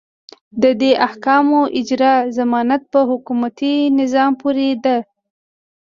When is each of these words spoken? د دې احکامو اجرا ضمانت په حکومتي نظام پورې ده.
د 0.61 0.63
دې 0.81 0.91
احکامو 1.07 1.61
اجرا 1.79 2.13
ضمانت 2.37 2.81
په 2.93 2.99
حکومتي 3.09 3.73
نظام 3.99 4.31
پورې 4.41 4.69
ده. 4.83 4.97